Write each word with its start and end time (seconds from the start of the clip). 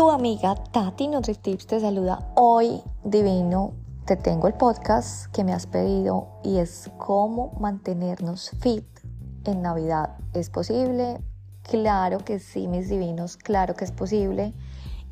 Tu 0.00 0.10
amiga 0.10 0.54
Tati 0.54 1.08
NutriTips 1.08 1.66
te 1.66 1.78
saluda 1.78 2.32
hoy, 2.34 2.80
divino. 3.04 3.74
Te 4.06 4.16
tengo 4.16 4.48
el 4.48 4.54
podcast 4.54 5.30
que 5.30 5.44
me 5.44 5.52
has 5.52 5.66
pedido 5.66 6.40
y 6.42 6.56
es 6.56 6.90
cómo 6.96 7.52
mantenernos 7.60 8.48
fit 8.62 8.86
en 9.44 9.60
Navidad. 9.60 10.16
¿Es 10.32 10.48
posible? 10.48 11.20
Claro 11.64 12.16
que 12.20 12.38
sí, 12.38 12.66
mis 12.66 12.88
divinos, 12.88 13.36
claro 13.36 13.74
que 13.74 13.84
es 13.84 13.92
posible. 13.92 14.54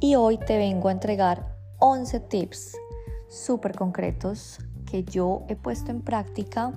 Y 0.00 0.14
hoy 0.14 0.38
te 0.38 0.56
vengo 0.56 0.88
a 0.88 0.92
entregar 0.92 1.54
11 1.80 2.20
tips 2.20 2.74
súper 3.28 3.76
concretos 3.76 4.56
que 4.90 5.04
yo 5.04 5.42
he 5.48 5.56
puesto 5.56 5.90
en 5.90 6.00
práctica 6.00 6.72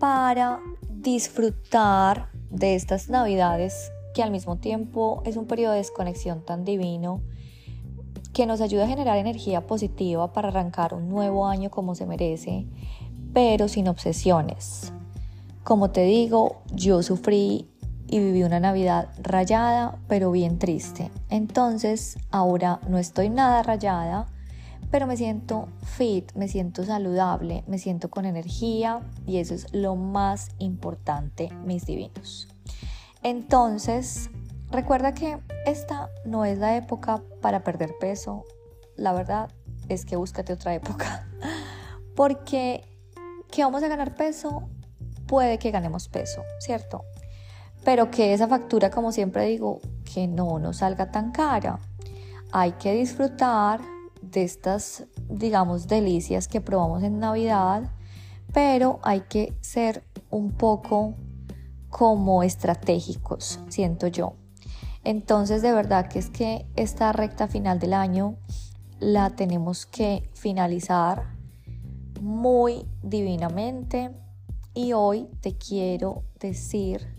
para 0.00 0.58
disfrutar 0.88 2.28
de 2.50 2.74
estas 2.74 3.08
navidades 3.08 3.92
que 4.14 4.22
al 4.22 4.30
mismo 4.30 4.56
tiempo 4.56 5.22
es 5.24 5.36
un 5.36 5.46
periodo 5.46 5.72
de 5.72 5.78
desconexión 5.78 6.44
tan 6.44 6.64
divino 6.64 7.22
que 8.32 8.46
nos 8.46 8.60
ayuda 8.60 8.84
a 8.84 8.88
generar 8.88 9.18
energía 9.18 9.66
positiva 9.66 10.32
para 10.32 10.48
arrancar 10.48 10.94
un 10.94 11.08
nuevo 11.08 11.46
año 11.46 11.70
como 11.70 11.94
se 11.94 12.06
merece, 12.06 12.66
pero 13.32 13.68
sin 13.68 13.88
obsesiones. 13.88 14.92
Como 15.64 15.90
te 15.90 16.04
digo, 16.04 16.62
yo 16.72 17.02
sufrí 17.02 17.68
y 18.08 18.18
viví 18.18 18.42
una 18.42 18.60
Navidad 18.60 19.08
rayada, 19.22 19.98
pero 20.08 20.30
bien 20.30 20.58
triste. 20.58 21.10
Entonces, 21.28 22.18
ahora 22.30 22.80
no 22.88 22.98
estoy 22.98 23.30
nada 23.30 23.62
rayada, 23.62 24.26
pero 24.90 25.06
me 25.06 25.16
siento 25.16 25.68
fit, 25.82 26.32
me 26.34 26.48
siento 26.48 26.84
saludable, 26.84 27.62
me 27.68 27.78
siento 27.78 28.10
con 28.10 28.24
energía 28.24 29.00
y 29.26 29.38
eso 29.38 29.54
es 29.54 29.72
lo 29.72 29.94
más 29.94 30.48
importante, 30.58 31.50
mis 31.64 31.86
divinos. 31.86 32.48
Entonces, 33.22 34.30
recuerda 34.70 35.14
que 35.14 35.38
esta 35.66 36.08
no 36.24 36.44
es 36.44 36.58
la 36.58 36.76
época 36.76 37.22
para 37.40 37.62
perder 37.62 37.94
peso. 38.00 38.44
La 38.96 39.12
verdad 39.12 39.50
es 39.88 40.04
que 40.04 40.16
búscate 40.16 40.52
otra 40.52 40.74
época. 40.74 41.26
Porque 42.16 42.84
que 43.50 43.64
vamos 43.64 43.82
a 43.82 43.88
ganar 43.88 44.14
peso, 44.14 44.68
puede 45.26 45.58
que 45.58 45.70
ganemos 45.70 46.08
peso, 46.08 46.42
¿cierto? 46.60 47.04
Pero 47.84 48.10
que 48.10 48.32
esa 48.32 48.48
factura, 48.48 48.90
como 48.90 49.12
siempre 49.12 49.46
digo, 49.46 49.80
que 50.12 50.26
no 50.26 50.58
nos 50.58 50.78
salga 50.78 51.10
tan 51.10 51.32
cara. 51.32 51.78
Hay 52.52 52.72
que 52.72 52.94
disfrutar 52.94 53.80
de 54.22 54.42
estas, 54.42 55.04
digamos, 55.28 55.88
delicias 55.88 56.48
que 56.48 56.60
probamos 56.60 57.02
en 57.02 57.18
Navidad, 57.18 57.90
pero 58.52 58.98
hay 59.02 59.20
que 59.22 59.54
ser 59.60 60.02
un 60.30 60.52
poco 60.52 61.14
como 61.90 62.42
estratégicos, 62.42 63.60
siento 63.68 64.06
yo. 64.06 64.34
Entonces, 65.04 65.62
de 65.62 65.72
verdad 65.72 66.08
que 66.08 66.18
es 66.18 66.30
que 66.30 66.66
esta 66.76 67.12
recta 67.12 67.48
final 67.48 67.78
del 67.78 67.92
año 67.92 68.36
la 68.98 69.30
tenemos 69.30 69.86
que 69.86 70.30
finalizar 70.34 71.34
muy 72.20 72.86
divinamente 73.02 74.10
y 74.74 74.92
hoy 74.92 75.28
te 75.40 75.56
quiero 75.56 76.22
decir 76.38 77.14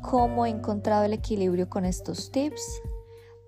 cómo 0.00 0.46
he 0.46 0.50
encontrado 0.50 1.04
el 1.04 1.12
equilibrio 1.12 1.68
con 1.68 1.84
estos 1.84 2.30
tips 2.30 2.62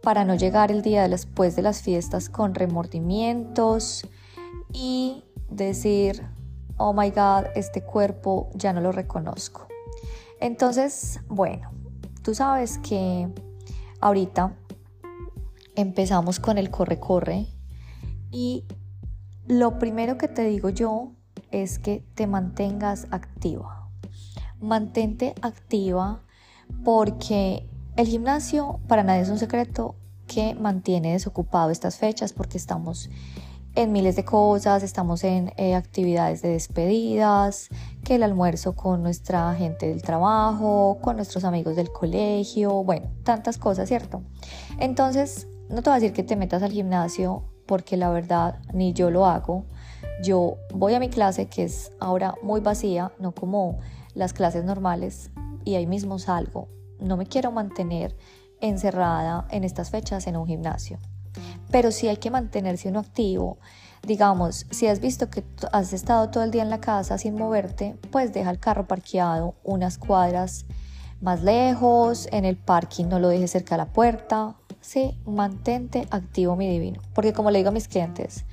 para 0.03 0.25
no 0.25 0.35
llegar 0.35 0.71
el 0.71 0.83
día 0.83 1.09
después 1.09 1.57
de 1.57 1.63
las 1.63 1.81
fiestas 1.81 2.29
con 2.29 2.55
remordimientos 2.55 4.07
y 4.73 5.25
decir, 5.49 6.27
oh 6.77 6.93
my 6.93 7.11
god, 7.11 7.47
este 7.55 7.83
cuerpo 7.83 8.51
ya 8.55 8.73
no 8.73 8.81
lo 8.81 8.93
reconozco. 8.93 9.69
Entonces, 10.45 11.21
bueno, 11.27 11.71
tú 12.23 12.35
sabes 12.35 12.77
que 12.77 13.31
ahorita 14.03 14.55
empezamos 15.75 16.39
con 16.39 16.59
el 16.59 16.71
corre-corre 16.71 17.47
y 18.31 18.67
lo 19.47 19.79
primero 19.79 20.19
que 20.19 20.29
te 20.29 20.45
digo 20.45 20.69
yo 20.69 21.13
es 21.51 21.79
que 21.79 22.05
te 22.15 22.27
mantengas 22.27 23.07
activa. 23.11 23.89
Mantente 24.61 25.35
activa 25.41 26.21
porque 26.85 27.67
el 27.97 28.07
gimnasio 28.07 28.81
para 28.87 29.03
nadie 29.03 29.23
es 29.23 29.31
un 29.31 29.39
secreto 29.39 29.97
que 30.27 30.55
mantiene 30.55 31.13
desocupado 31.13 31.71
estas 31.71 31.97
fechas 31.97 32.35
porque 32.35 32.59
estamos 32.59 33.09
en 33.75 33.93
miles 33.93 34.15
de 34.17 34.25
cosas, 34.25 34.83
estamos 34.83 35.25
en 35.25 35.53
eh, 35.57 35.75
actividades 35.75 36.43
de 36.43 36.51
despedidas, 36.51 37.69
que 38.05 38.15
el 38.15 38.23
almuerzo 38.23 38.77
con 38.77 39.03
nuestra 39.03 39.53
gente 39.55 39.89
del 39.89 40.03
trabajo, 40.03 40.99
con 41.01 41.17
nuestros 41.17 41.45
amigos 41.45 41.75
del 41.75 41.91
colegio, 41.91 42.85
bueno, 42.85 43.11
tantas 43.25 43.59
cosas, 43.59 43.89
¿cierto? 43.89 44.23
Entonces, 44.79 45.49
no 45.69 45.83
te 45.83 45.91
voy 45.91 45.97
a 45.97 46.01
decir 46.01 46.13
que 46.13 46.23
te 46.23 46.37
metas 46.37 46.63
al 46.63 46.71
gimnasio 46.71 47.43
porque 47.67 47.97
la 47.97 48.11
verdad 48.11 48.61
ni 48.73 48.93
yo 48.93 49.11
lo 49.11 49.27
hago. 49.27 49.65
Yo 50.23 50.59
voy 50.73 50.95
a 50.95 51.01
mi 51.01 51.09
clase 51.09 51.47
que 51.47 51.65
es 51.65 51.91
ahora 51.99 52.35
muy 52.43 52.61
vacía, 52.61 53.13
no 53.19 53.33
como 53.33 53.81
las 54.15 54.33
clases 54.33 54.65
normales, 54.65 55.31
y 55.65 55.75
ahí 55.75 55.87
mismo 55.87 56.19
salgo. 56.19 56.69
No 57.01 57.17
me 57.17 57.27
quiero 57.27 57.51
mantener 57.51 58.17
encerrada 58.61 59.49
en 59.51 59.65
estas 59.65 59.91
fechas 59.91 60.27
en 60.29 60.37
un 60.37 60.47
gimnasio 60.47 60.99
pero 61.75 61.91
sí 61.91 62.07
hay 62.07 62.19
que 62.19 62.31
mantenerse 62.31 62.89
uno 62.89 63.01
activo. 63.01 63.59
Digamos, 64.07 64.65
si 64.71 64.87
has 64.87 65.01
visto 65.01 65.29
que 65.29 65.43
has 65.73 65.93
estado 65.93 66.31
todo 66.31 66.45
el 66.45 66.53
día 66.53 66.63
en 66.63 66.71
la 66.71 66.81
casa 66.81 67.19
sin 67.19 67.35
moverte, 67.35 67.97
pues 68.13 68.33
deja 68.33 68.53
el 68.53 68.61
carro 68.61 68.87
parqueado 68.87 69.57
unas 69.65 69.99
cuadras 69.99 70.67
más 71.21 71.43
lejos, 71.43 72.29
en 72.31 72.45
el 72.45 72.57
parking 72.57 73.07
no 73.07 73.19
lo 73.19 73.27
dejes 73.27 73.51
cerca 73.51 73.75
de 73.75 73.79
la 73.79 73.93
puerta. 73.93 74.55
Sí, 74.81 75.19
mantente 75.27 76.07
activo, 76.13 76.55
mi 76.55 76.71
divino. 76.71 77.03
Porque 77.13 77.33
como 77.33 77.51
le 77.51 77.59
digo 77.59 77.71
a 77.71 77.73
mis 77.73 77.89
clientes, 77.89 78.45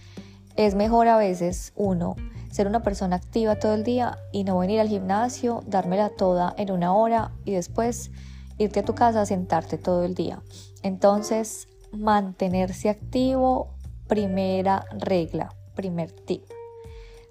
es 0.56 0.74
mejor 0.74 1.08
a 1.08 1.18
veces 1.18 1.74
uno 1.76 2.16
ser 2.50 2.66
una 2.66 2.82
persona 2.82 3.18
activa 3.18 3.60
todo 3.60 3.76
el 3.76 3.84
día 3.84 4.18
y 4.32 4.46
no 4.46 4.58
venir 4.58 4.80
al 4.80 4.90
gimnasio, 4.90 5.62
dármela 5.68 6.10
toda 6.10 6.56
en 6.58 6.72
una 6.72 6.96
hora 6.96 7.34
y 7.46 7.52
después 7.52 8.10
irte 8.58 8.80
a 8.80 8.86
tu 8.86 8.96
casa 8.96 9.22
a 9.22 9.26
sentarte 9.28 9.78
todo 9.78 10.06
el 10.06 10.16
día. 10.16 10.42
Entonces, 10.82 11.68
mantenerse 11.92 12.90
activo, 12.90 13.76
primera 14.08 14.86
regla, 14.98 15.54
primer 15.76 16.12
tip. 16.12 16.44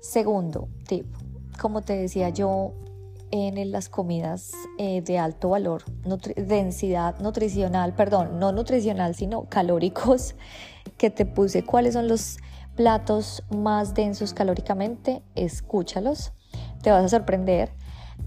Segundo 0.00 0.69
tip, 0.87 1.06
como 1.59 1.82
te 1.82 1.97
decía 1.97 2.31
yo, 2.31 2.72
en 3.31 3.70
las 3.70 3.88
comidas 3.88 4.53
eh, 4.78 5.03
de 5.03 5.19
alto 5.19 5.50
valor, 5.50 5.84
densidad 6.37 7.20
nutricional, 7.20 7.94
perdón, 7.94 8.38
no 8.38 8.53
nutricional, 8.53 9.15
sino 9.15 9.44
calóricos, 9.44 10.34
que 10.97 11.10
te 11.10 11.26
puse 11.26 11.65
cuáles 11.65 11.94
son 11.94 12.09
los 12.09 12.38
platos 12.75 13.43
más 13.54 13.94
densos 13.94 14.34
calóricamente, 14.34 15.22
escúchalos, 15.34 16.32
te 16.82 16.91
vas 16.91 17.04
a 17.04 17.09
sorprender. 17.09 17.72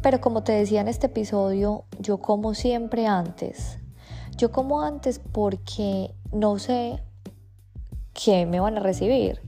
Pero 0.01 0.21
como 0.21 0.43
te 0.43 0.51
decía 0.51 0.81
en 0.81 0.87
este 0.87 1.07
episodio, 1.07 1.85
yo 1.99 2.17
como 2.17 2.53
siempre 2.53 3.07
antes. 3.07 3.79
Yo 4.37 4.51
como 4.51 4.81
antes 4.81 5.19
porque 5.19 6.13
no 6.31 6.59
sé 6.59 7.03
qué 8.13 8.45
me 8.45 8.59
van 8.59 8.77
a 8.77 8.81
recibir. 8.81 9.41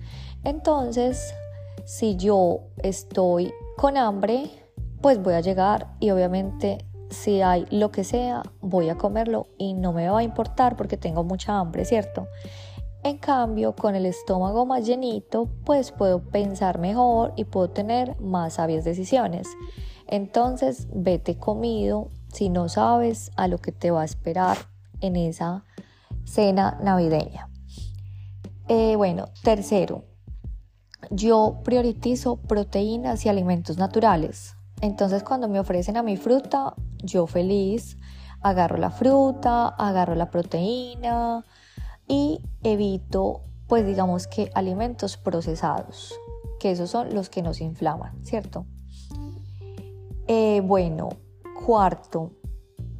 Entonces, 0.43 1.33
si 1.85 2.15
yo 2.15 2.61
estoy 2.77 3.53
con 3.77 3.97
hambre, 3.97 4.49
pues 5.01 5.21
voy 5.21 5.33
a 5.33 5.41
llegar 5.41 5.95
y 5.99 6.11
obviamente 6.11 6.85
si 7.09 7.41
hay 7.41 7.65
lo 7.69 7.91
que 7.91 8.03
sea, 8.03 8.43
voy 8.61 8.89
a 8.89 8.95
comerlo 8.95 9.47
y 9.57 9.73
no 9.73 9.93
me 9.93 10.09
va 10.09 10.19
a 10.19 10.23
importar 10.23 10.75
porque 10.75 10.97
tengo 10.97 11.23
mucha 11.23 11.57
hambre, 11.57 11.85
¿cierto? 11.85 12.27
En 13.03 13.19
cambio, 13.19 13.75
con 13.75 13.95
el 13.95 14.05
estómago 14.05 14.65
más 14.65 14.85
llenito, 14.85 15.47
pues 15.63 15.91
puedo 15.91 16.23
pensar 16.23 16.79
mejor 16.79 17.33
y 17.35 17.43
puedo 17.45 17.69
tener 17.69 18.19
más 18.19 18.55
sabias 18.55 18.83
decisiones. 18.83 19.47
Entonces, 20.07 20.87
vete 20.91 21.37
comido 21.37 22.09
si 22.33 22.49
no 22.49 22.67
sabes 22.67 23.31
a 23.35 23.47
lo 23.47 23.59
que 23.59 23.71
te 23.71 23.91
va 23.91 24.01
a 24.01 24.05
esperar 24.05 24.74
en 25.05 25.15
esa 25.15 25.63
cena 26.23 26.77
navideña. 26.81 27.49
Eh, 28.67 28.95
bueno, 28.95 29.29
tercero, 29.43 30.05
yo 31.11 31.61
priorizo 31.63 32.37
proteínas 32.37 33.25
y 33.25 33.29
alimentos 33.29 33.77
naturales. 33.77 34.55
Entonces 34.81 35.23
cuando 35.23 35.47
me 35.47 35.59
ofrecen 35.59 35.97
a 35.97 36.03
mi 36.03 36.17
fruta, 36.17 36.73
yo 37.03 37.27
feliz 37.27 37.97
agarro 38.41 38.77
la 38.77 38.91
fruta, 38.91 39.67
agarro 39.67 40.15
la 40.15 40.29
proteína 40.29 41.45
y 42.07 42.41
evito, 42.63 43.41
pues 43.67 43.85
digamos 43.85 44.27
que 44.27 44.51
alimentos 44.53 45.17
procesados, 45.17 46.13
que 46.59 46.71
esos 46.71 46.89
son 46.91 47.13
los 47.15 47.29
que 47.29 47.41
nos 47.41 47.61
inflaman, 47.61 48.23
¿cierto? 48.23 48.65
Eh, 50.27 50.61
bueno, 50.63 51.09
cuarto, 51.65 52.33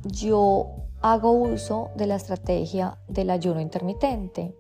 yo 0.04 0.85
hago 1.06 1.34
uso 1.34 1.92
de 1.96 2.08
la 2.08 2.16
estrategia 2.16 2.98
del 3.08 3.30
ayuno 3.30 3.62
intermitente. 3.62 4.56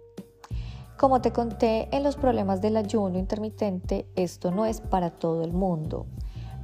Como 0.96 1.20
te 1.20 1.32
conté 1.32 1.90
en 1.92 2.04
los 2.04 2.18
problemas 2.18 2.62
del 2.62 2.78
ayuno 2.78 3.18
intermitente, 3.18 4.06
esto 4.16 4.52
no 4.52 4.68
es 4.68 4.80
para 4.80 5.10
todo 5.10 5.44
el 5.44 5.54
mundo, 5.54 6.06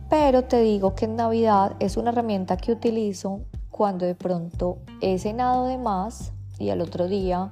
pero 0.07 0.43
te 0.43 0.61
digo 0.61 0.93
que 0.93 1.05
en 1.05 1.15
Navidad 1.15 1.77
es 1.79 1.97
una 1.97 2.11
herramienta 2.11 2.57
que 2.57 2.71
utilizo 2.71 3.41
cuando 3.71 4.05
de 4.05 4.13
pronto 4.13 4.77
he 5.01 5.17
cenado 5.17 5.65
de 5.65 5.79
más 5.79 6.31
y 6.59 6.69
al 6.69 6.79
otro 6.79 7.07
día 7.07 7.51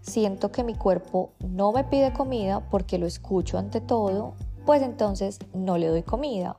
siento 0.00 0.50
que 0.50 0.64
mi 0.64 0.74
cuerpo 0.74 1.32
no 1.40 1.72
me 1.72 1.84
pide 1.84 2.14
comida 2.14 2.66
porque 2.70 2.96
lo 2.96 3.04
escucho 3.04 3.58
ante 3.58 3.82
todo, 3.82 4.32
pues 4.64 4.80
entonces 4.80 5.38
no 5.52 5.76
le 5.76 5.88
doy 5.88 6.02
comida. 6.02 6.56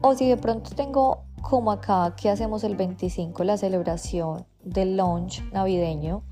O 0.00 0.14
si 0.14 0.26
de 0.26 0.38
pronto 0.38 0.70
tengo 0.74 1.24
como 1.42 1.70
acá 1.72 2.14
que 2.16 2.30
hacemos 2.30 2.64
el 2.64 2.76
25 2.76 3.44
la 3.44 3.58
celebración 3.58 4.46
del 4.62 4.96
lunch 4.96 5.42
navideño, 5.52 6.22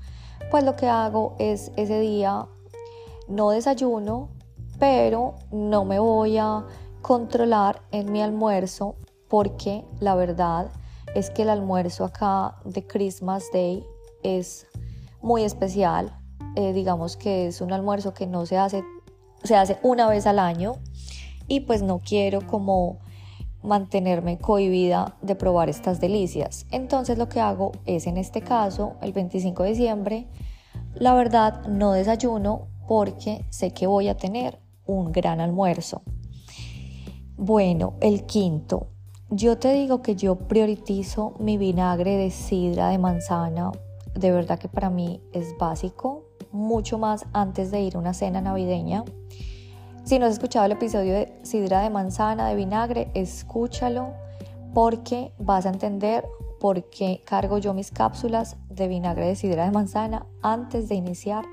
pues 0.49 0.63
lo 0.63 0.75
que 0.75 0.87
hago 0.87 1.35
es 1.37 1.71
ese 1.75 1.99
día 1.99 2.47
no 3.27 3.51
desayuno, 3.51 4.29
pero 4.79 5.35
no 5.51 5.85
me 5.85 5.99
voy 5.99 6.37
a 6.37 6.65
controlar 7.01 7.81
en 7.91 8.11
mi 8.11 8.21
almuerzo 8.21 8.95
porque 9.29 9.85
la 9.99 10.15
verdad 10.15 10.71
es 11.13 11.29
que 11.29 11.43
el 11.43 11.49
almuerzo 11.49 12.05
acá 12.05 12.55
de 12.65 12.85
Christmas 12.87 13.45
Day 13.53 13.85
es 14.23 14.67
muy 15.21 15.43
especial. 15.43 16.17
Eh, 16.55 16.73
digamos 16.73 17.15
que 17.15 17.47
es 17.47 17.61
un 17.61 17.71
almuerzo 17.71 18.13
que 18.13 18.27
no 18.27 18.45
se 18.45 18.57
hace, 18.57 18.83
se 19.43 19.55
hace 19.55 19.77
una 19.83 20.09
vez 20.09 20.25
al 20.25 20.39
año 20.39 20.75
y 21.47 21.61
pues 21.61 21.81
no 21.81 21.99
quiero 21.99 22.45
como 22.45 22.99
mantenerme 23.63 24.37
cohibida 24.37 25.15
de 25.21 25.35
probar 25.35 25.69
estas 25.69 25.99
delicias. 25.99 26.65
Entonces 26.71 27.17
lo 27.17 27.29
que 27.29 27.39
hago 27.39 27.71
es 27.85 28.07
en 28.07 28.17
este 28.17 28.41
caso, 28.41 28.93
el 29.01 29.13
25 29.13 29.63
de 29.63 29.69
diciembre, 29.69 30.27
la 30.95 31.13
verdad 31.13 31.65
no 31.67 31.93
desayuno 31.93 32.67
porque 32.87 33.45
sé 33.49 33.71
que 33.71 33.87
voy 33.87 34.07
a 34.07 34.17
tener 34.17 34.59
un 34.85 35.11
gran 35.11 35.39
almuerzo. 35.39 36.01
Bueno, 37.37 37.95
el 38.01 38.25
quinto. 38.25 38.87
Yo 39.29 39.57
te 39.57 39.71
digo 39.73 40.01
que 40.01 40.15
yo 40.15 40.35
priorizo 40.35 41.35
mi 41.39 41.57
vinagre 41.57 42.17
de 42.17 42.29
sidra 42.29 42.89
de 42.89 42.97
manzana. 42.97 43.71
De 44.13 44.31
verdad 44.31 44.59
que 44.59 44.67
para 44.67 44.89
mí 44.89 45.21
es 45.31 45.57
básico, 45.57 46.25
mucho 46.51 46.97
más 46.97 47.25
antes 47.31 47.71
de 47.71 47.81
ir 47.81 47.95
a 47.95 47.99
una 47.99 48.13
cena 48.13 48.41
navideña. 48.41 49.05
Si 50.03 50.17
no 50.17 50.25
has 50.25 50.33
escuchado 50.33 50.65
el 50.65 50.71
episodio 50.71 51.13
de 51.13 51.39
sidra 51.43 51.81
de 51.81 51.89
manzana 51.89 52.47
de 52.49 52.55
vinagre, 52.55 53.11
escúchalo 53.13 54.13
porque 54.73 55.31
vas 55.37 55.65
a 55.65 55.69
entender 55.69 56.25
por 56.59 56.89
qué 56.89 57.21
cargo 57.25 57.59
yo 57.59 57.73
mis 57.73 57.91
cápsulas 57.91 58.57
de 58.69 58.87
vinagre 58.87 59.27
de 59.27 59.35
sidra 59.35 59.65
de 59.65 59.71
manzana 59.71 60.25
antes 60.41 60.89
de 60.89 60.95
iniciar 60.95 61.45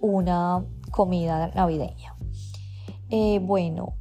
una 0.00 0.64
comida 0.90 1.48
navideña. 1.54 2.16
Eh, 3.10 3.40
bueno, 3.40 3.94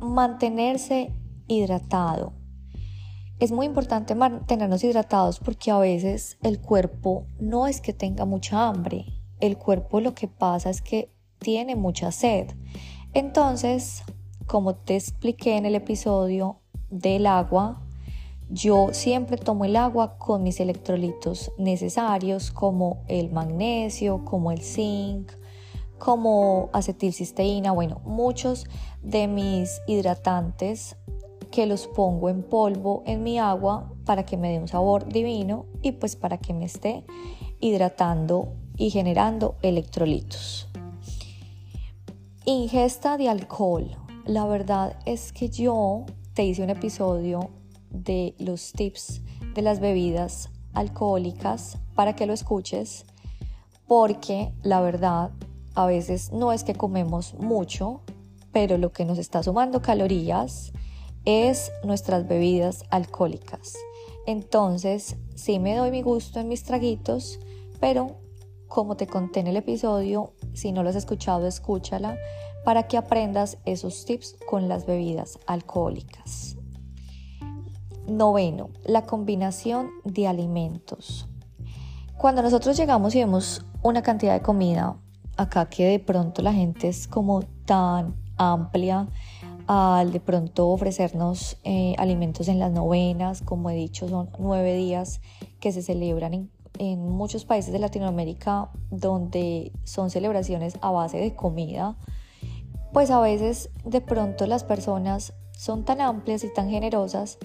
mantenerse 0.00 1.12
hidratado. 1.48 2.32
Es 3.40 3.50
muy 3.50 3.66
importante 3.66 4.14
mantenernos 4.14 4.84
hidratados 4.84 5.40
porque 5.40 5.72
a 5.72 5.78
veces 5.78 6.38
el 6.42 6.60
cuerpo 6.60 7.26
no 7.40 7.66
es 7.66 7.80
que 7.80 7.92
tenga 7.92 8.24
mucha 8.24 8.68
hambre, 8.68 9.06
el 9.40 9.58
cuerpo 9.58 10.00
lo 10.00 10.14
que 10.14 10.28
pasa 10.28 10.70
es 10.70 10.80
que 10.80 11.12
tiene 11.42 11.76
mucha 11.76 12.12
sed. 12.12 12.50
Entonces, 13.12 14.02
como 14.46 14.74
te 14.74 14.96
expliqué 14.96 15.56
en 15.56 15.66
el 15.66 15.74
episodio 15.74 16.60
del 16.90 17.26
agua, 17.26 17.82
yo 18.48 18.88
siempre 18.92 19.36
tomo 19.36 19.64
el 19.64 19.76
agua 19.76 20.18
con 20.18 20.42
mis 20.42 20.60
electrolitos 20.60 21.52
necesarios 21.58 22.50
como 22.50 23.02
el 23.08 23.30
magnesio, 23.32 24.24
como 24.24 24.52
el 24.52 24.60
zinc, 24.60 25.32
como 25.98 26.68
acetilcisteína, 26.72 27.72
bueno, 27.72 28.00
muchos 28.04 28.66
de 29.02 29.28
mis 29.28 29.80
hidratantes 29.86 30.96
que 31.50 31.66
los 31.66 31.86
pongo 31.86 32.28
en 32.28 32.42
polvo 32.42 33.02
en 33.06 33.22
mi 33.22 33.38
agua 33.38 33.92
para 34.04 34.24
que 34.24 34.36
me 34.36 34.50
dé 34.50 34.58
un 34.58 34.68
sabor 34.68 35.06
divino 35.06 35.66
y 35.80 35.92
pues 35.92 36.16
para 36.16 36.38
que 36.38 36.54
me 36.54 36.64
esté 36.64 37.04
hidratando 37.60 38.54
y 38.76 38.90
generando 38.90 39.54
electrolitos. 39.62 40.68
Ingesta 42.44 43.18
de 43.18 43.28
alcohol. 43.28 43.96
La 44.24 44.46
verdad 44.46 44.98
es 45.06 45.32
que 45.32 45.48
yo 45.48 46.04
te 46.34 46.44
hice 46.44 46.64
un 46.64 46.70
episodio 46.70 47.50
de 47.88 48.34
los 48.40 48.72
tips 48.72 49.20
de 49.54 49.62
las 49.62 49.78
bebidas 49.78 50.50
alcohólicas 50.72 51.78
para 51.94 52.16
que 52.16 52.26
lo 52.26 52.32
escuches 52.32 53.06
porque 53.86 54.52
la 54.64 54.80
verdad 54.80 55.30
a 55.76 55.86
veces 55.86 56.32
no 56.32 56.52
es 56.52 56.64
que 56.64 56.74
comemos 56.74 57.34
mucho, 57.34 58.00
pero 58.50 58.76
lo 58.76 58.90
que 58.90 59.04
nos 59.04 59.18
está 59.18 59.44
sumando 59.44 59.80
calorías 59.80 60.72
es 61.24 61.70
nuestras 61.84 62.26
bebidas 62.26 62.82
alcohólicas. 62.90 63.74
Entonces, 64.26 65.14
sí 65.36 65.60
me 65.60 65.76
doy 65.76 65.92
mi 65.92 66.02
gusto 66.02 66.40
en 66.40 66.48
mis 66.48 66.64
traguitos, 66.64 67.38
pero 67.78 68.16
como 68.66 68.96
te 68.96 69.06
conté 69.06 69.38
en 69.38 69.46
el 69.46 69.56
episodio, 69.58 70.32
si 70.54 70.72
no 70.72 70.82
lo 70.82 70.90
has 70.90 70.96
escuchado, 70.96 71.46
escúchala 71.46 72.16
para 72.64 72.84
que 72.84 72.96
aprendas 72.96 73.58
esos 73.64 74.04
tips 74.04 74.36
con 74.48 74.68
las 74.68 74.86
bebidas 74.86 75.38
alcohólicas. 75.46 76.56
Noveno, 78.06 78.70
la 78.84 79.02
combinación 79.02 79.90
de 80.04 80.26
alimentos. 80.26 81.28
Cuando 82.18 82.42
nosotros 82.42 82.76
llegamos 82.76 83.14
y 83.14 83.18
vemos 83.18 83.64
una 83.82 84.02
cantidad 84.02 84.34
de 84.34 84.42
comida, 84.42 84.96
acá 85.36 85.68
que 85.68 85.86
de 85.86 85.98
pronto 85.98 86.42
la 86.42 86.52
gente 86.52 86.88
es 86.88 87.08
como 87.08 87.42
tan 87.64 88.14
amplia 88.36 89.08
al 89.66 90.12
de 90.12 90.20
pronto 90.20 90.68
ofrecernos 90.68 91.58
eh, 91.64 91.94
alimentos 91.98 92.48
en 92.48 92.58
las 92.58 92.72
novenas, 92.72 93.42
como 93.42 93.70
he 93.70 93.74
dicho, 93.74 94.08
son 94.08 94.30
nueve 94.38 94.74
días 94.74 95.20
que 95.60 95.72
se 95.72 95.82
celebran 95.82 96.34
en, 96.34 96.50
en 96.82 97.08
muchos 97.08 97.44
países 97.44 97.72
de 97.72 97.78
Latinoamérica 97.78 98.68
donde 98.90 99.70
son 99.84 100.10
celebraciones 100.10 100.76
a 100.80 100.90
base 100.90 101.16
de 101.16 101.36
comida, 101.36 101.96
pues 102.92 103.12
a 103.12 103.20
veces 103.20 103.70
de 103.84 104.00
pronto 104.00 104.46
las 104.48 104.64
personas 104.64 105.32
son 105.56 105.84
tan 105.84 106.00
amplias 106.00 106.42
y 106.42 106.52
tan 106.52 106.70
generosas, 106.70 107.38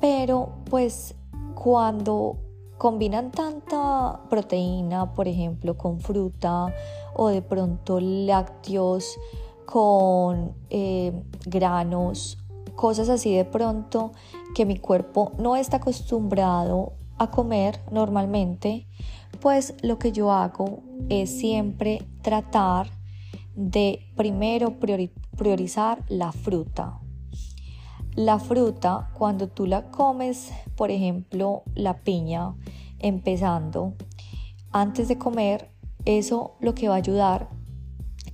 pero 0.00 0.56
pues 0.68 1.14
cuando 1.54 2.38
combinan 2.76 3.30
tanta 3.30 4.22
proteína, 4.28 5.14
por 5.14 5.28
ejemplo, 5.28 5.78
con 5.78 6.00
fruta 6.00 6.74
o 7.14 7.28
de 7.28 7.42
pronto 7.42 8.00
lácteos 8.00 9.16
con 9.66 10.52
eh, 10.70 11.12
granos, 11.46 12.38
cosas 12.74 13.08
así 13.08 13.36
de 13.36 13.44
pronto 13.44 14.10
que 14.52 14.66
mi 14.66 14.78
cuerpo 14.78 15.30
no 15.38 15.54
está 15.54 15.76
acostumbrado 15.76 16.94
a 17.18 17.30
comer 17.30 17.80
normalmente, 17.90 18.86
pues 19.40 19.74
lo 19.82 19.98
que 19.98 20.12
yo 20.12 20.32
hago 20.32 20.82
es 21.08 21.30
siempre 21.30 22.02
tratar 22.22 22.90
de 23.54 24.00
primero 24.16 24.78
priorizar 25.36 26.04
la 26.08 26.32
fruta. 26.32 27.00
La 28.14 28.38
fruta, 28.38 29.10
cuando 29.14 29.48
tú 29.48 29.66
la 29.66 29.90
comes, 29.90 30.52
por 30.76 30.90
ejemplo, 30.90 31.62
la 31.74 31.98
piña, 32.00 32.54
empezando, 33.00 33.94
antes 34.70 35.08
de 35.08 35.18
comer, 35.18 35.70
eso 36.04 36.56
lo 36.60 36.74
que 36.74 36.88
va 36.88 36.94
a 36.94 36.98
ayudar 36.98 37.48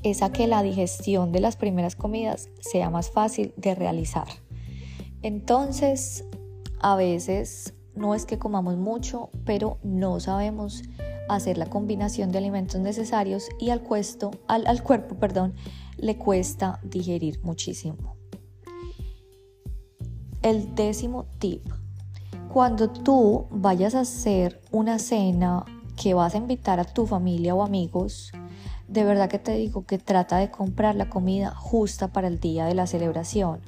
es 0.03 0.23
a 0.23 0.33
que 0.33 0.47
la 0.47 0.63
digestión 0.63 1.33
de 1.33 1.41
las 1.41 1.57
primeras 1.57 1.97
comidas 1.97 2.49
sea 2.61 2.91
más 2.91 3.11
fácil 3.11 3.53
de 3.57 3.75
realizar. 3.75 4.27
Entonces, 5.23 6.25
a 6.81 6.97
veces 6.97 7.75
no 8.01 8.15
es 8.15 8.25
que 8.25 8.39
comamos 8.39 8.79
mucho, 8.79 9.29
pero 9.45 9.79
no 9.83 10.21
sabemos 10.21 10.83
hacer 11.29 11.59
la 11.59 11.67
combinación 11.67 12.33
de 12.33 12.39
alimentos 12.39 12.81
necesarios 12.81 13.49
y 13.61 13.69
al, 13.71 13.83
al, 14.49 14.67
al 14.67 14.83
cuerpo 14.83 15.17
perdón, 15.17 15.55
le 15.99 16.17
cuesta 16.17 16.81
digerir 16.83 17.41
muchísimo. 17.45 18.17
El 20.43 20.75
décimo 20.75 21.27
tip. 21.39 21.69
Cuando 22.51 22.89
tú 22.89 23.47
vayas 23.51 23.95
a 23.95 24.01
hacer 24.01 24.63
una 24.73 24.99
cena 24.99 25.65
que 25.95 26.15
vas 26.15 26.35
a 26.35 26.39
invitar 26.39 26.81
a 26.81 26.85
tu 26.85 27.07
familia 27.07 27.55
o 27.55 27.63
amigos, 27.63 28.33
de 28.89 29.05
verdad 29.05 29.29
que 29.29 29.39
te 29.39 29.53
digo 29.53 29.85
que 29.85 29.99
trata 29.99 30.39
de 30.39 30.51
comprar 30.51 30.97
la 30.97 31.11
comida 31.11 31.55
justa 31.55 32.09
para 32.09 32.29
el 32.29 32.41
día 32.41 32.65
de 32.65 32.75
la 32.75 32.87
celebración. 32.87 33.61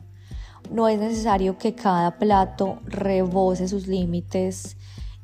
No 0.73 0.89
es 0.89 0.99
necesario 0.99 1.59
que 1.59 1.75
cada 1.75 2.19
plato 2.19 2.81
rebose 2.85 3.69
sus 3.69 3.87
límites 3.87 4.77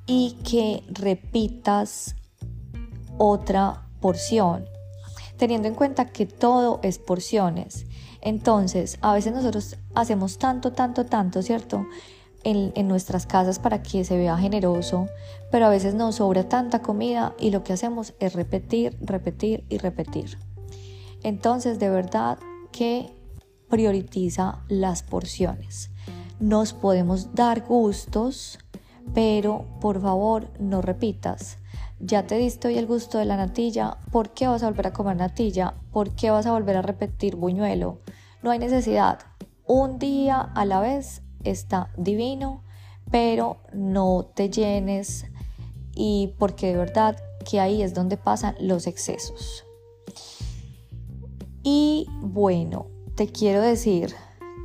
y 0.06 0.36
que 0.44 0.84
repitas 0.88 2.14
otra 3.16 3.88
porción, 4.00 4.66
teniendo 5.36 5.68
en 5.68 5.74
cuenta 5.74 6.06
que 6.06 6.26
todo 6.26 6.80
es 6.82 6.98
porciones. 6.98 7.86
Entonces, 8.20 8.98
a 9.00 9.12
veces 9.12 9.32
nosotros 9.32 9.76
hacemos 9.94 10.38
tanto, 10.38 10.72
tanto, 10.72 11.06
tanto, 11.06 11.42
¿cierto? 11.42 11.86
en, 12.44 12.88
nuestras 12.88 13.26
casas 13.26 13.58
para 13.58 13.82
que 13.82 14.04
se 14.04 14.16
vea 14.16 14.36
generoso, 14.36 15.08
pero 15.50 15.66
a 15.66 15.70
veces 15.70 15.94
nos 15.94 16.16
sobra 16.16 16.48
tanta 16.48 16.80
comida 16.80 17.34
y 17.38 17.50
lo 17.50 17.62
que 17.64 17.72
hacemos 17.72 18.14
es 18.20 18.34
repetir, 18.34 18.96
repetir 19.00 19.64
y 19.68 19.78
repetir. 19.78 20.38
Entonces, 21.22 21.78
de 21.78 21.90
verdad 21.90 22.38
que 22.72 23.12
prioritiza 23.68 24.60
las 24.68 25.02
porciones. 25.02 25.90
Nos 26.40 26.72
podemos 26.72 27.34
dar 27.34 27.62
gustos, 27.66 28.58
pero 29.14 29.66
por 29.80 30.00
favor 30.00 30.50
no 30.58 30.82
repitas. 30.82 31.58
ya 32.00 32.26
te 32.26 32.36
diste 32.36 32.68
hoy 32.68 32.78
el 32.78 32.86
gusto 32.86 33.18
de 33.18 33.24
la 33.24 33.36
natilla, 33.36 33.98
¿por 34.12 34.30
qué 34.30 34.46
vas 34.46 34.62
a 34.62 34.66
volver 34.68 34.86
a 34.86 34.92
comer 34.92 35.16
natilla? 35.16 35.74
¿Por 35.92 36.10
qué 36.10 36.30
vas 36.30 36.46
a 36.46 36.52
volver 36.52 36.76
a 36.76 36.82
repetir 36.82 37.34
buñuelo? 37.34 37.98
No 38.42 38.52
hay 38.52 38.60
necesidad. 38.60 39.18
Un 39.66 39.98
día 39.98 40.40
a 40.40 40.64
la 40.64 40.80
vez 40.80 41.22
está 41.42 41.90
divino, 41.96 42.62
pero 43.10 43.58
no 43.72 44.30
te 44.34 44.48
llenes 44.48 45.26
y 45.94 46.34
porque 46.38 46.68
de 46.68 46.76
verdad 46.76 47.16
que 47.44 47.58
ahí 47.58 47.82
es 47.82 47.94
donde 47.94 48.16
pasan 48.16 48.54
los 48.60 48.86
excesos. 48.86 49.64
Y 51.64 52.06
bueno, 52.20 52.86
te 53.18 53.26
quiero 53.26 53.60
decir 53.60 54.14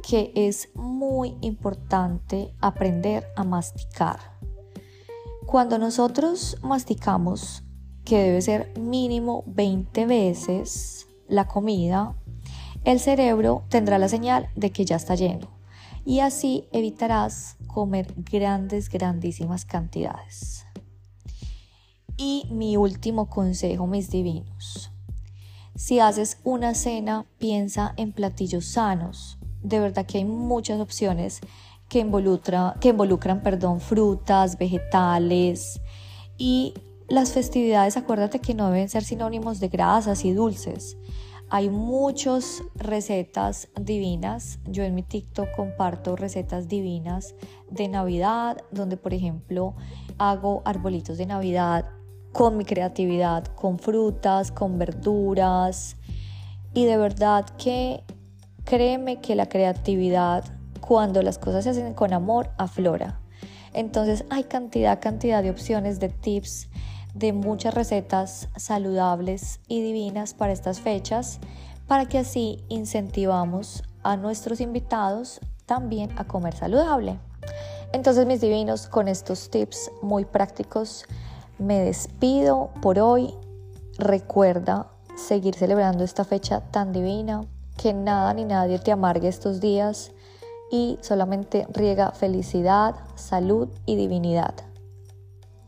que 0.08 0.32
es 0.36 0.70
muy 0.76 1.36
importante 1.42 2.54
aprender 2.62 3.26
a 3.36 3.44
masticar. 3.44 4.20
Cuando 5.48 5.80
nosotros 5.80 6.58
masticamos, 6.62 7.64
que 8.06 8.20
debe 8.20 8.44
ser 8.44 8.78
mínimo 8.78 9.44
20 9.48 10.06
veces 10.06 11.08
la 11.28 11.48
comida, 11.48 12.16
el 12.84 13.00
cerebro 13.00 13.64
tendrá 13.70 13.98
la 13.98 14.08
señal 14.08 14.50
de 14.56 14.72
que 14.72 14.86
ya 14.86 14.98
está 14.98 15.16
lleno 15.16 15.48
y 16.06 16.20
así 16.20 16.68
evitarás 16.72 17.58
comer 17.66 18.14
grandes, 18.18 18.88
grandísimas 18.88 19.66
cantidades. 19.66 20.68
Y 22.18 22.46
mi 22.52 22.78
último 22.78 23.32
consejo, 23.32 23.88
mis 23.88 24.12
divinos. 24.12 24.93
Si 25.76 26.00
haces 26.00 26.38
una 26.44 26.76
cena, 26.76 27.26
piensa 27.40 27.94
en 27.98 28.12
platillos 28.12 28.66
sanos. 28.66 29.40
De 29.64 29.80
verdad 29.80 30.06
que 30.06 30.20
hay 30.20 30.26
muchas 30.26 30.80
opciones 30.80 31.40
que, 31.90 32.00
involucra, 32.00 32.76
que 32.80 32.90
involucran 32.90 33.42
perdón, 33.42 33.82
frutas, 33.82 34.58
vegetales 34.58 35.82
y 36.38 36.74
las 37.08 37.32
festividades, 37.32 37.98
acuérdate 37.98 38.40
que 38.40 38.54
no 38.54 38.70
deben 38.70 38.90
ser 38.90 39.04
sinónimos 39.04 39.60
de 39.60 39.68
grasas 39.68 40.26
y 40.26 40.32
dulces. 40.32 40.98
Hay 41.50 41.70
muchas 41.70 42.64
recetas 42.76 43.70
divinas. 43.80 44.60
Yo 44.66 44.84
en 44.84 44.96
mi 44.96 45.04
TikTok 45.04 45.52
comparto 45.56 46.16
recetas 46.16 46.68
divinas 46.68 47.36
de 47.70 47.88
Navidad, 47.88 48.58
donde 48.72 48.98
por 48.98 49.14
ejemplo 49.14 49.76
hago 50.18 50.64
arbolitos 50.66 51.18
de 51.18 51.28
Navidad 51.28 51.86
con 52.34 52.58
mi 52.58 52.66
creatividad, 52.66 53.46
con 53.46 53.80
frutas, 53.80 54.52
con 54.52 54.78
verduras. 54.78 55.96
Y 56.74 56.86
de 56.86 56.98
verdad 56.98 57.46
que 57.58 58.04
créeme 58.66 59.22
que 59.22 59.36
la 59.36 59.48
creatividad, 59.48 60.44
cuando 60.82 61.22
las 61.22 61.38
cosas 61.38 61.64
se 61.64 61.70
hacen 61.70 61.94
con 61.94 62.12
amor, 62.12 62.50
aflora. 62.58 63.22
Entonces 63.74 64.26
hay 64.30 64.44
cantidad, 64.44 65.00
cantidad 65.00 65.42
de 65.42 65.52
opciones, 65.52 66.00
de 66.00 66.10
tips, 66.10 66.70
de 67.14 67.34
muchas 67.34 67.74
recetas 67.74 68.50
saludables 68.56 69.60
y 69.68 69.82
divinas 69.82 70.34
para 70.34 70.54
estas 70.54 70.82
fechas, 70.82 71.40
para 71.88 72.08
que 72.08 72.18
así 72.18 72.64
incentivamos 72.70 73.84
a 74.02 74.18
nuestros 74.18 74.60
invitados 74.60 75.40
también 75.66 76.10
a 76.18 76.26
comer 76.26 76.56
saludable. 76.56 77.20
Entonces 77.94 78.26
mis 78.26 78.42
divinos, 78.42 78.88
con 78.88 79.08
estos 79.08 79.52
tips 79.52 79.92
muy 80.02 80.26
prácticos, 80.26 81.06
me 81.64 81.80
despido 81.80 82.70
por 82.82 83.00
hoy. 83.00 83.34
Recuerda 83.98 84.92
seguir 85.16 85.56
celebrando 85.56 86.04
esta 86.04 86.26
fecha 86.26 86.62
tan 86.72 86.92
divina, 86.92 87.46
que 87.78 87.94
nada 87.94 88.34
ni 88.34 88.46
nadie 88.46 88.80
te 88.80 88.92
amargue 88.92 89.28
estos 89.28 89.60
días 89.60 90.12
y 90.72 90.98
solamente 91.02 91.68
riega 91.72 92.12
felicidad, 92.12 92.96
salud 93.16 93.70
y 93.86 93.96
divinidad. 93.96 94.54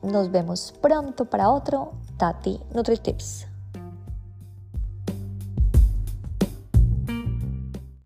Nos 0.02 0.32
vemos 0.32 0.74
pronto 0.82 1.26
para 1.26 1.50
otro 1.50 1.94
Tati 2.18 2.60
NutriTips. 2.74 3.55